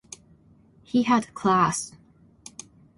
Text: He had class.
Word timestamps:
He 0.81 1.03
had 1.03 1.31
class. 1.35 1.93